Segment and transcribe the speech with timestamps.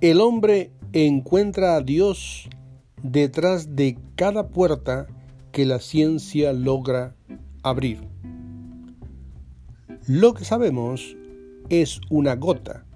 [0.00, 2.48] El hombre encuentra a Dios
[3.02, 5.06] detrás de cada puerta
[5.52, 7.14] que la ciencia logra
[7.62, 8.00] abrir.
[10.06, 11.18] Lo que sabemos
[11.68, 12.86] es una gota,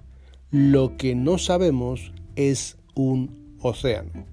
[0.49, 4.25] lo que no sabemos es un océano.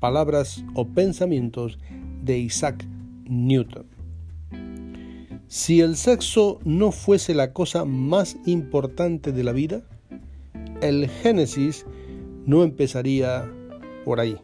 [0.00, 1.78] Palabras o pensamientos
[2.24, 2.84] de Isaac
[3.28, 3.86] Newton.
[5.46, 9.84] Si el sexo no fuese la cosa más importante de la vida,
[10.80, 11.86] el Génesis
[12.44, 13.50] no empezaría
[14.04, 14.36] por ahí.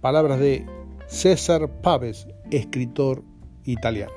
[0.00, 0.66] Palabras de
[1.06, 3.22] César Paves, escritor
[3.64, 4.12] italiano.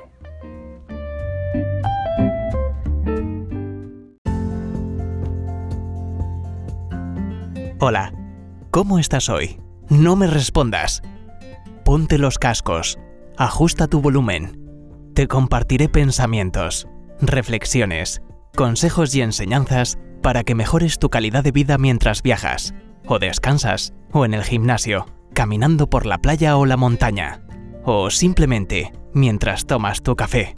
[7.80, 8.14] Hola,
[8.70, 9.60] ¿cómo estás hoy?
[9.90, 11.02] No me respondas.
[11.84, 13.00] Ponte los cascos,
[13.38, 14.60] ajusta tu volumen.
[15.16, 16.88] Te compartiré pensamientos,
[17.20, 18.22] reflexiones,
[18.56, 22.74] consejos y enseñanzas para que mejores tu calidad de vida mientras viajas,
[23.06, 27.42] o descansas, o en el gimnasio, caminando por la playa o la montaña,
[27.84, 30.56] o simplemente mientras tomas tu café.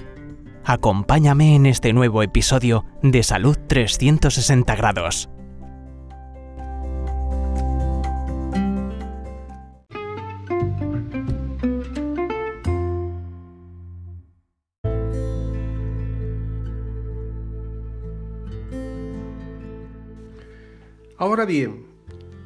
[0.66, 5.30] Acompáñame en este nuevo episodio de Salud 360 grados.
[21.18, 21.86] Ahora bien,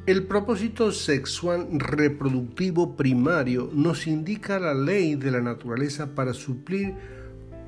[0.06, 6.94] el propósito sexual reproductivo primario nos indica la ley de la naturaleza para suplir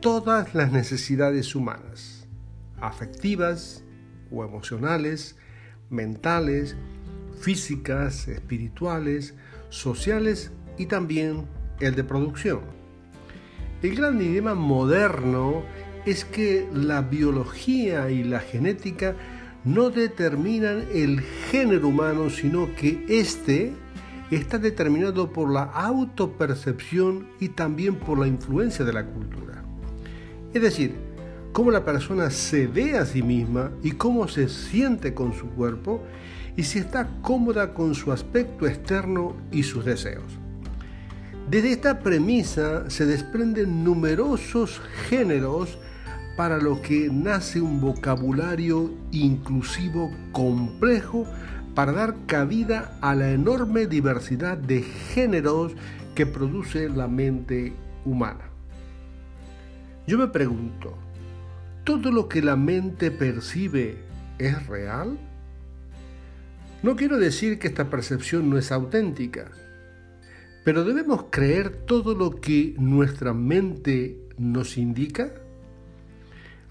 [0.01, 2.29] todas las necesidades humanas,
[2.81, 3.83] afectivas
[4.31, 5.37] o emocionales,
[5.89, 6.77] mentales,
[7.41, 9.35] físicas, espirituales,
[9.71, 11.47] sociales y también
[11.81, 12.61] el de producción.
[13.83, 15.63] El gran dilema moderno
[16.05, 19.15] es que la biología y la genética
[19.65, 23.73] no determinan el género humano, sino que éste
[24.31, 29.65] está determinado por la autopercepción y también por la influencia de la cultura.
[30.55, 30.95] Es decir,
[31.53, 36.03] cómo la persona se ve a sí misma y cómo se siente con su cuerpo
[36.57, 40.39] y si está cómoda con su aspecto externo y sus deseos.
[41.51, 45.79] Desde esta premisa se desprenden numerosos géneros
[46.41, 51.27] para lo que nace un vocabulario inclusivo complejo
[51.75, 55.75] para dar cabida a la enorme diversidad de géneros
[56.15, 57.75] que produce la mente
[58.07, 58.49] humana.
[60.07, 60.97] Yo me pregunto,
[61.85, 63.99] ¿todo lo que la mente percibe
[64.39, 65.19] es real?
[66.83, 69.51] No quiero decir que esta percepción no es auténtica,
[70.65, 75.35] pero debemos creer todo lo que nuestra mente nos indica.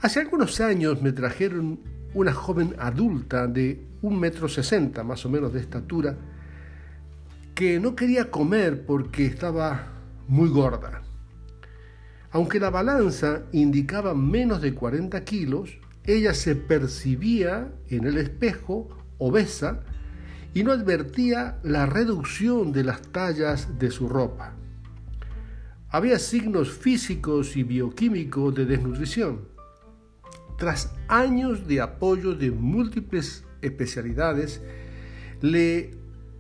[0.02, 1.82] Hace algunos años me trajeron
[2.14, 6.16] una joven adulta de un metro sesenta más o menos de estatura
[7.54, 9.92] que no quería comer porque estaba
[10.30, 11.02] muy gorda.
[12.32, 18.88] Aunque la balanza indicaba menos de 40 kilos, ella se percibía en el espejo
[19.18, 19.82] obesa
[20.54, 24.54] y no advertía la reducción de las tallas de su ropa.
[25.90, 29.59] Había signos físicos y bioquímicos de desnutrición.
[30.60, 34.62] Tras años de apoyo de múltiples especialidades,
[35.40, 35.92] le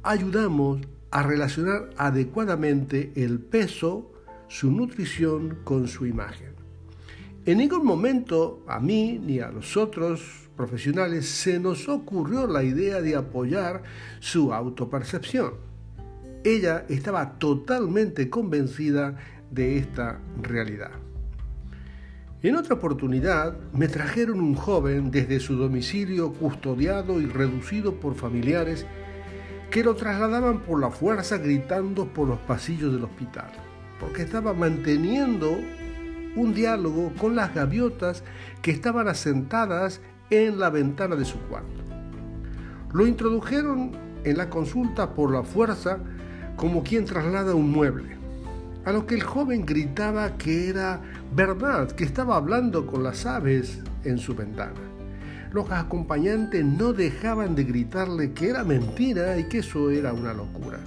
[0.03, 4.11] ayudamos a relacionar adecuadamente el peso,
[4.49, 6.53] su nutrición con su imagen.
[7.45, 13.01] En ningún momento a mí ni a los otros profesionales se nos ocurrió la idea
[13.01, 13.83] de apoyar
[14.19, 15.53] su autopercepción.
[16.43, 19.15] Ella estaba totalmente convencida
[19.49, 20.91] de esta realidad.
[22.41, 28.85] En otra oportunidad me trajeron un joven desde su domicilio custodiado y reducido por familiares
[29.69, 33.51] que lo trasladaban por la fuerza gritando por los pasillos del hospital,
[33.99, 35.51] porque estaba manteniendo
[36.37, 38.23] un diálogo con las gaviotas
[38.61, 39.99] que estaban asentadas
[40.29, 41.83] en la ventana de su cuarto.
[42.93, 43.91] Lo introdujeron
[44.23, 45.99] en la consulta por la fuerza
[46.55, 48.18] como quien traslada un mueble,
[48.85, 51.01] a lo que el joven gritaba que era
[51.35, 54.79] verdad, que estaba hablando con las aves en su ventana.
[55.51, 60.79] Los acompañantes no dejaban de gritarle que era mentira y que eso era una locura.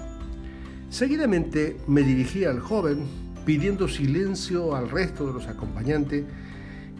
[0.88, 3.04] Seguidamente me dirigí al joven
[3.44, 6.24] pidiendo silencio al resto de los acompañantes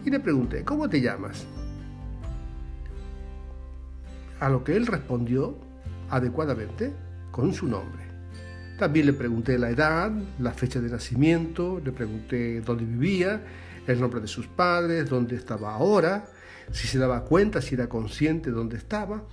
[0.05, 1.45] y le pregunté, ¿cómo te llamas?
[4.39, 5.57] A lo que él respondió
[6.09, 6.93] adecuadamente
[7.31, 8.12] con su nombre.
[8.83, 13.41] También le pregunté la edad, la fecha de nacimiento, le pregunté dónde vivía,
[13.87, 16.25] el nombre de sus padres, dónde estaba ahora,
[16.69, 19.23] si se daba cuenta, si era consciente de dónde estaba.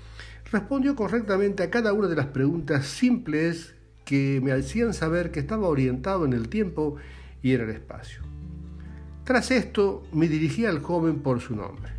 [0.52, 3.75] Respondió correctamente a cada una de las preguntas simples
[4.05, 6.94] que me hacían saber que estaba orientado en el tiempo
[7.43, 8.23] y en el espacio.
[9.25, 11.91] Tras esto me dirigí al joven por su nombre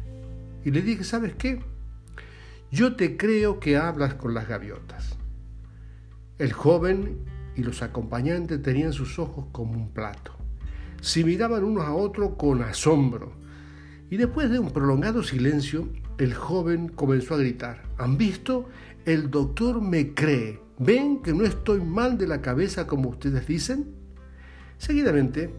[0.63, 1.61] y le dije, ¿sabes qué?
[2.71, 5.17] Yo te creo que hablas con las gaviotas.
[6.37, 10.33] El joven y los acompañantes tenían sus ojos como un plato.
[11.01, 13.33] Se miraban unos a otros con asombro.
[14.09, 15.87] Y después de un prolongado silencio,
[16.17, 18.69] el joven comenzó a gritar, ¿han visto?
[19.05, 20.59] El doctor me cree.
[20.77, 23.95] ¿Ven que no estoy mal de la cabeza como ustedes dicen?
[24.77, 25.53] Seguidamente,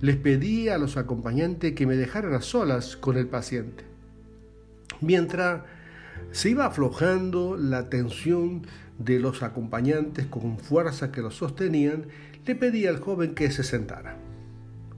[0.00, 3.84] les pedí a los acompañantes que me dejaran a solas con el paciente.
[5.00, 5.62] Mientras
[6.30, 8.66] se iba aflojando la tensión
[8.98, 12.06] de los acompañantes con fuerza que los sostenían,
[12.44, 14.16] le pedí al joven que se sentara.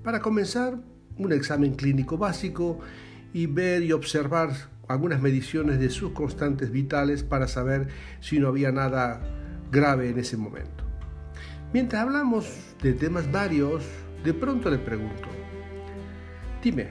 [0.03, 0.79] Para comenzar,
[1.19, 2.81] un examen clínico básico
[3.33, 4.51] y ver y observar
[4.89, 7.89] algunas mediciones de sus constantes vitales para saber
[8.21, 9.21] si no había nada
[9.71, 10.85] grave en ese momento.
[11.73, 13.85] Mientras hablamos de temas varios,
[14.25, 15.29] de pronto le pregunto,
[16.63, 16.89] dime,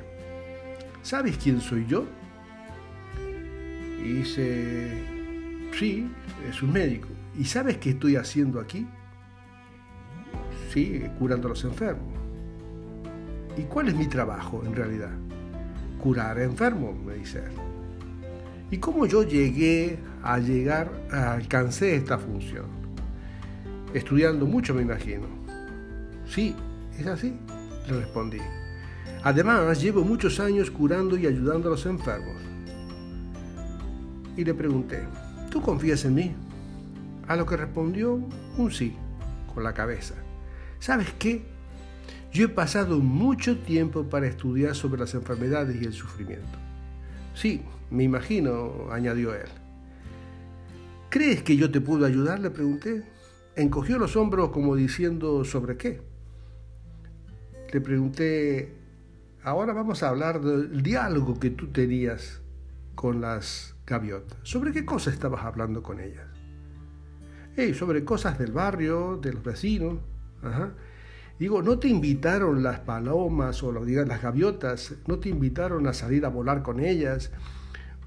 [1.01, 2.05] ¿sabes quién soy yo?
[4.03, 5.03] Y dice,
[5.77, 6.09] sí,
[6.49, 7.09] es un médico.
[7.37, 8.87] ¿Y sabes qué estoy haciendo aquí?
[10.73, 12.13] Sí, curando a los enfermos.
[13.57, 15.11] ¿Y cuál es mi trabajo en realidad?
[16.01, 17.51] Curar a enfermos, me dice él.
[18.71, 22.65] ¿Y cómo yo llegué a llegar, a alcancé esta función?
[23.93, 25.27] Estudiando mucho, me imagino.
[26.27, 26.55] Sí,
[26.97, 27.33] es así,
[27.87, 28.37] le respondí.
[29.23, 32.48] Además, llevo muchos años curando y ayudando a los enfermos.
[34.39, 35.01] Y le pregunté,
[35.51, 36.31] ¿tú confías en mí?
[37.27, 38.25] A lo que respondió
[38.57, 38.95] un sí,
[39.53, 40.15] con la cabeza.
[40.79, 41.43] ¿Sabes qué?
[42.31, 46.57] Yo he pasado mucho tiempo para estudiar sobre las enfermedades y el sufrimiento.
[47.35, 49.49] Sí, me imagino, añadió él.
[51.09, 52.39] ¿Crees que yo te puedo ayudar?
[52.39, 53.03] le pregunté.
[53.57, 55.99] Encogió los hombros como diciendo ¿sobre qué?
[57.73, 58.73] Le pregunté,
[59.43, 62.39] ahora vamos a hablar del diálogo que tú tenías
[62.95, 64.37] con las gaviotas.
[64.43, 66.27] ¿Sobre qué cosas estabas hablando con ellas?
[67.73, 69.97] Sobre cosas del barrio, de los vecinos.
[71.37, 74.95] Digo, ¿no te invitaron las palomas o las gaviotas?
[75.07, 77.31] ¿No te invitaron a salir a volar con ellas?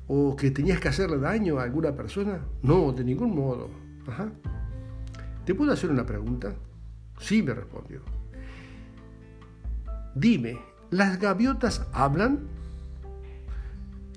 [0.06, 2.40] ¿O que tenías que hacerle daño a alguna persona?
[2.62, 3.68] No, de ningún modo.
[5.44, 6.54] ¿Te puedo hacer una pregunta?
[7.20, 8.00] Sí, me respondió.
[10.14, 10.58] Dime,
[10.90, 12.48] ¿las gaviotas hablan?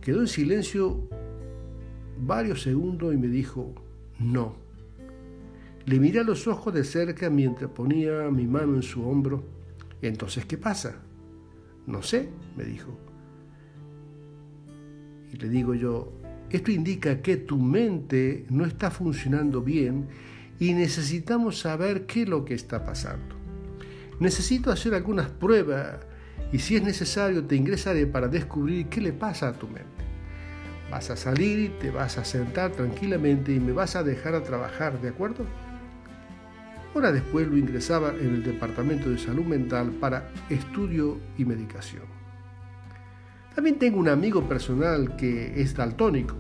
[0.01, 1.10] Quedó en silencio
[2.19, 3.74] varios segundos y me dijo,
[4.19, 4.55] no.
[5.86, 9.43] Le miré a los ojos de cerca mientras ponía mi mano en su hombro.
[10.01, 10.95] Entonces, ¿qué pasa?
[11.86, 12.98] No sé, me dijo.
[15.31, 16.12] Y le digo yo,
[16.50, 20.07] esto indica que tu mente no está funcionando bien
[20.60, 23.36] y necesitamos saber qué es lo que está pasando.
[24.19, 25.98] Necesito hacer algunas pruebas
[26.51, 30.04] y si es necesario te ingresaré para descubrir qué le pasa a tu mente.
[30.91, 35.01] Vas a salir, te vas a sentar tranquilamente y me vas a dejar a trabajar,
[35.01, 35.45] ¿de acuerdo?
[36.93, 42.03] Hora después lo ingresaba en el Departamento de Salud Mental para estudio y medicación.
[43.53, 46.35] También tengo un amigo personal que es daltónico,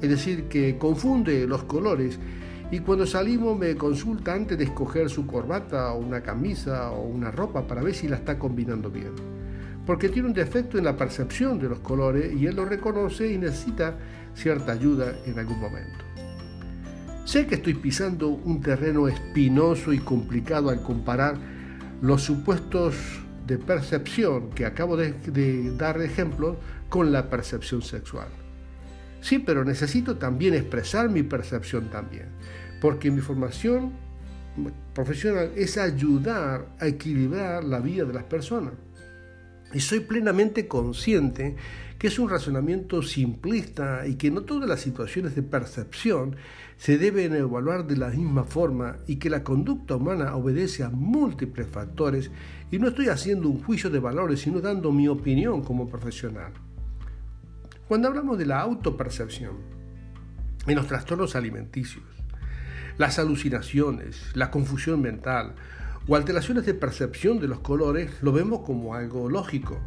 [0.00, 2.18] es decir, que confunde los colores
[2.70, 7.30] y cuando salimos me consulta antes de escoger su corbata o una camisa o una
[7.30, 9.37] ropa para ver si la está combinando bien.
[9.88, 13.38] Porque tiene un defecto en la percepción de los colores y él lo reconoce y
[13.38, 13.96] necesita
[14.34, 16.04] cierta ayuda en algún momento.
[17.24, 21.38] Sé que estoy pisando un terreno espinoso y complicado al comparar
[22.02, 22.96] los supuestos
[23.46, 26.58] de percepción que acabo de, de dar ejemplo
[26.90, 28.28] con la percepción sexual.
[29.22, 32.26] Sí, pero necesito también expresar mi percepción también,
[32.82, 33.94] porque mi formación
[34.92, 38.74] profesional es ayudar a equilibrar la vida de las personas.
[39.72, 41.56] Y soy plenamente consciente
[41.98, 46.36] que es un razonamiento simplista y que no todas las situaciones de percepción
[46.76, 51.66] se deben evaluar de la misma forma y que la conducta humana obedece a múltiples
[51.66, 52.30] factores
[52.70, 56.52] y no estoy haciendo un juicio de valores, sino dando mi opinión como profesional.
[57.88, 59.56] Cuando hablamos de la autopercepción
[60.66, 62.04] en los trastornos alimenticios,
[62.96, 65.54] las alucinaciones, la confusión mental
[66.08, 69.78] o alteraciones de percepción de los colores, lo vemos como algo lógico.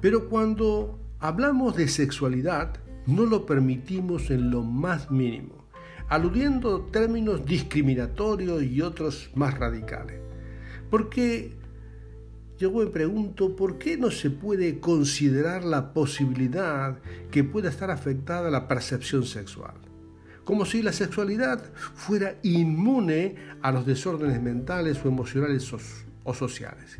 [0.00, 5.68] Pero cuando hablamos de sexualidad, no lo permitimos en lo más mínimo,
[6.08, 10.18] aludiendo términos discriminatorios y otros más radicales.
[10.90, 11.52] Porque
[12.58, 16.98] yo me pregunto, ¿por qué no se puede considerar la posibilidad
[17.30, 19.74] que pueda estar afectada la percepción sexual?
[20.44, 25.72] Como si la sexualidad fuera inmune a los desórdenes mentales o emocionales
[26.24, 26.98] o sociales.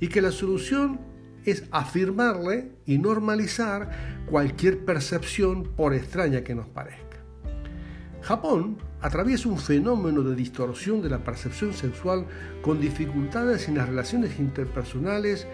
[0.00, 1.00] Y que la solución
[1.44, 7.18] es afirmarle y normalizar cualquier percepción por extraña que nos parezca.
[8.22, 12.26] Japón atraviesa un fenómeno de distorsión de la percepción sexual
[12.62, 15.46] con dificultades en las relaciones interpersonales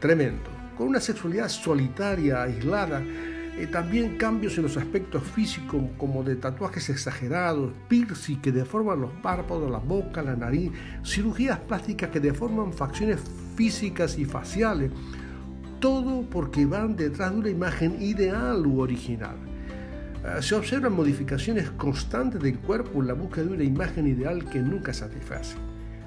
[0.00, 3.02] tremendo, con una sexualidad solitaria, aislada,
[3.56, 9.12] eh, también cambios en los aspectos físicos como de tatuajes exagerados, piercing que deforman los
[9.22, 10.72] párpados, la boca, la nariz,
[11.04, 13.20] cirugías plásticas que deforman facciones
[13.54, 14.90] físicas y faciales,
[15.78, 19.36] todo porque van detrás de una imagen ideal u original.
[20.24, 24.58] Eh, se observan modificaciones constantes del cuerpo en la búsqueda de una imagen ideal que
[24.58, 25.56] nunca satisface.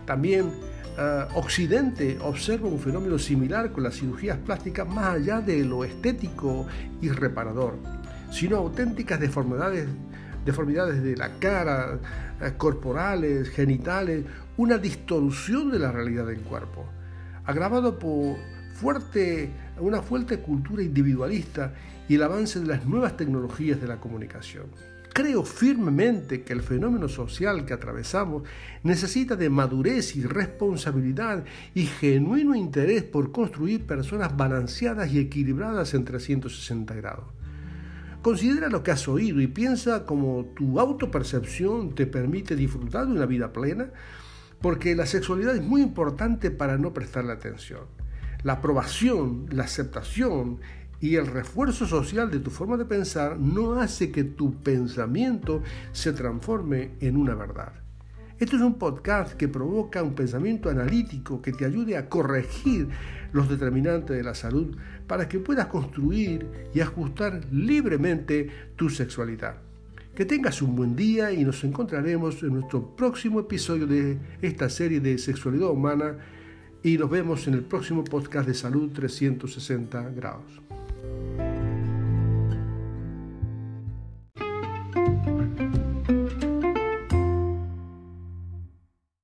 [0.08, 0.52] También
[0.98, 6.66] eh, Occidente observa un fenómeno similar con las cirugías plásticas más allá de lo estético
[7.02, 7.76] y reparador,
[8.32, 9.88] sino auténticas deformidades,
[10.46, 12.00] deformidades de la cara,
[12.42, 16.86] eh, corporales, genitales, una distorsión de la realidad del cuerpo,
[17.46, 18.38] agravado por
[19.80, 21.74] una fuerte cultura individualista
[22.08, 24.68] y el avance de las nuevas tecnologías de la comunicación.
[25.18, 28.44] Creo firmemente que el fenómeno social que atravesamos
[28.84, 31.44] necesita de madurez y responsabilidad
[31.74, 37.26] y genuino interés por construir personas balanceadas y equilibradas en 360 grados.
[38.22, 43.26] Considera lo que has oído y piensa cómo tu autopercepción te permite disfrutar de una
[43.26, 43.90] vida plena,
[44.62, 47.86] porque la sexualidad es muy importante para no prestarle atención.
[48.44, 50.60] La aprobación, la aceptación
[51.00, 55.62] y el refuerzo social de tu forma de pensar no hace que tu pensamiento
[55.92, 57.74] se transforme en una verdad.
[58.40, 62.88] Esto es un podcast que provoca un pensamiento analítico que te ayude a corregir
[63.32, 64.78] los determinantes de la salud
[65.08, 69.58] para que puedas construir y ajustar libremente tu sexualidad.
[70.14, 75.00] Que tengas un buen día y nos encontraremos en nuestro próximo episodio de esta serie
[75.00, 76.18] de sexualidad humana
[76.84, 80.67] y nos vemos en el próximo podcast de Salud 360 grados.
[81.08, 81.47] Thank you.